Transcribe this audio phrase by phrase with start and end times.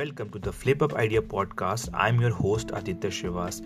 [0.00, 1.90] welcome to the Flip Up Idea podcast.
[1.92, 3.56] I'm your host Aditya Shrivas.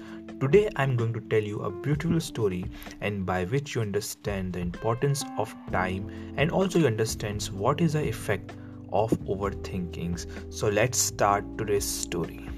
[0.40, 2.64] Today I'm going to tell you a beautiful story
[3.00, 7.92] and by which you understand the importance of time and also you understands what is
[7.92, 8.50] the effect
[8.92, 10.26] of overthinkings.
[10.52, 12.48] So let's start today's story.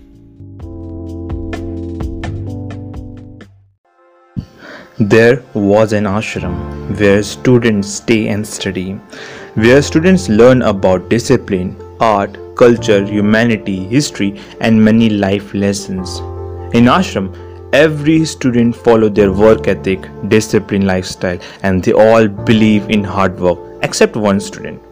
[4.98, 8.92] There was an ashram where students stay and study,
[9.66, 16.18] where students learn about discipline, art, culture, humanity, history, and many life lessons.
[16.74, 17.28] In ashram,
[17.72, 23.58] every student follow their work ethic, discipline, lifestyle, and they all believe in hard work,
[23.82, 24.82] except one student.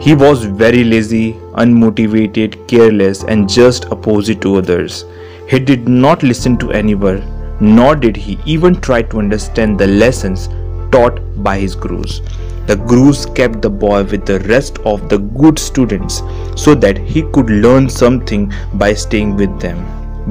[0.00, 1.32] He was very lazy,
[1.64, 5.04] unmotivated, careless, and just opposite to others.
[5.48, 7.22] He did not listen to anyone
[7.60, 10.48] nor did he even try to understand the lessons
[10.90, 12.20] taught by his gurus.
[12.66, 16.22] The gurus kept the boy with the rest of the good students
[16.54, 19.78] so that he could learn something by staying with them.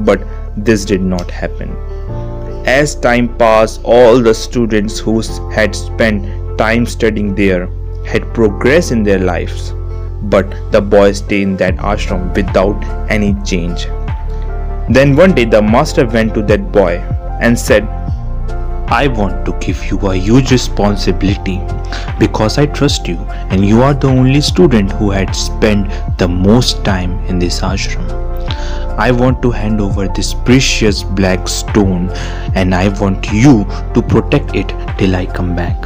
[0.06, 0.22] But
[0.56, 1.76] this did not happen.
[2.68, 7.68] As time passed, all the students who had spent time studying there
[8.06, 9.74] had progressed in their lives.
[10.24, 13.86] But the boy stayed in that ashram without any change.
[14.90, 16.98] Then one day the master went to that boy
[17.42, 17.88] and said,
[18.90, 21.62] I want to give you a huge responsibility
[22.20, 23.18] because I trust you
[23.50, 28.08] and you are the only student who had spent the most time in this ashram.
[28.98, 32.10] I want to hand over this precious black stone
[32.56, 35.80] and I want you to protect it till I come back.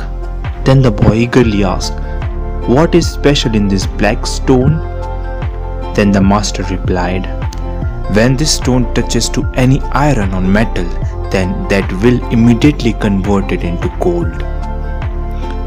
[0.63, 1.99] Then the boy eagerly asked,
[2.69, 4.77] What is special in this black stone?
[5.95, 7.25] Then the master replied,
[8.15, 10.85] when this stone touches to any iron or metal,
[11.31, 14.31] then that will immediately convert it into gold.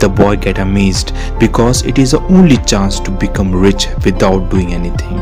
[0.00, 4.74] The boy get amazed because it is the only chance to become rich without doing
[4.74, 5.16] anything.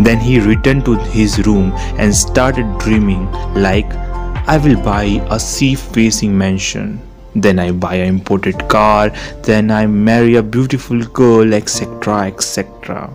[0.00, 3.94] Then he returned to his room and started dreaming like
[4.48, 7.00] I will buy a sea facing mansion.
[7.36, 9.10] Then I buy an imported car,
[9.44, 12.26] then I marry a beautiful girl, etc.
[12.26, 13.08] etc.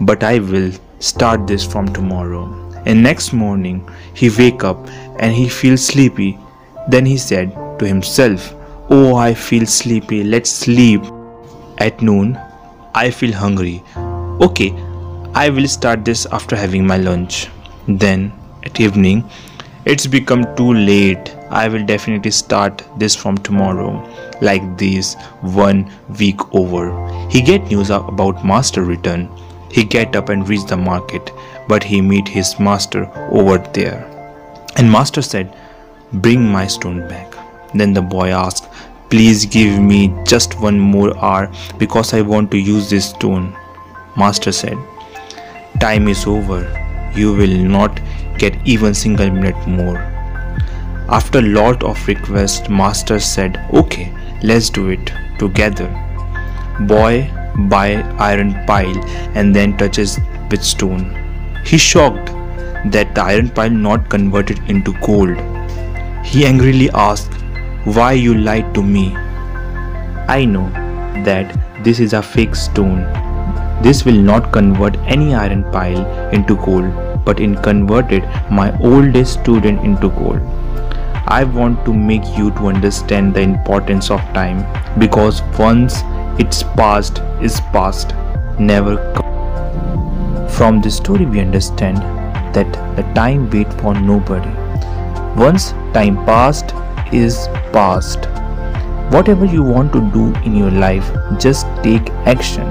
[0.00, 2.46] But I will start this from tomorrow.
[2.86, 6.38] And next morning he wake up and he feels sleepy.
[6.88, 8.54] Then he said to himself,
[8.90, 11.02] Oh, I feel sleepy, let's sleep.
[11.78, 12.38] At noon,
[12.94, 13.82] I feel hungry.
[13.96, 14.72] Okay,
[15.34, 17.48] I will start this after having my lunch.
[17.88, 18.32] Then
[18.64, 19.28] at evening,
[19.84, 21.34] it's become too late.
[21.50, 23.92] I will definitely start this from tomorrow.
[24.40, 26.84] Like this, one week over.
[27.30, 29.28] He get news about master return.
[29.74, 31.32] He get up and reach the market,
[31.66, 34.04] but he meet his master over there.
[34.76, 35.52] And master said,
[36.12, 37.34] Bring my stone back.
[37.74, 38.68] Then the boy asked,
[39.10, 43.52] Please give me just one more hour because I want to use this stone.
[44.16, 44.78] Master said,
[45.80, 46.62] Time is over.
[47.16, 48.00] You will not
[48.38, 49.98] get even single minute more.
[51.08, 54.12] After lot of requests, master said, Okay,
[54.44, 55.88] let's do it together.
[56.78, 57.28] Boy
[57.68, 58.98] by iron pile
[59.34, 60.18] and then touches
[60.50, 61.04] with stone.
[61.64, 62.26] He shocked
[62.92, 65.36] that the iron pile not converted into gold.
[66.24, 67.32] He angrily asked,
[67.84, 69.14] Why you lied to me?
[70.28, 70.68] I know
[71.24, 73.02] that this is a fake stone.
[73.82, 79.84] This will not convert any iron pile into gold, but it converted my oldest student
[79.84, 80.40] into gold.
[81.26, 84.64] I want to make you to understand the importance of time
[84.98, 86.02] because once
[86.38, 88.12] its past is past,
[88.58, 90.48] never come.
[90.48, 91.98] From this story, we understand
[92.54, 94.50] that the time wait for nobody.
[95.36, 96.74] Once time past
[97.12, 98.26] is past.
[99.12, 101.08] Whatever you want to do in your life,
[101.38, 102.66] just take action.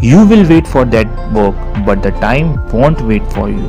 [0.00, 3.68] You will wait for that work, but the time won't wait for you.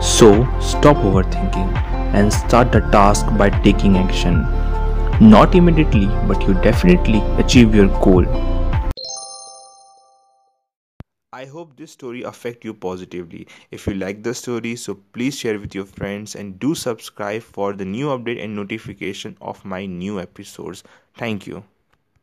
[0.00, 1.74] So, stop overthinking
[2.14, 4.46] and start the task by taking action.
[5.22, 8.26] Not immediately, but you definitely achieve your goal.
[11.32, 13.46] I hope this story affect you positively.
[13.70, 17.72] If you like the story, so please share with your friends and do subscribe for
[17.72, 20.82] the new update and notification of my new episodes.
[21.14, 21.62] Thank you.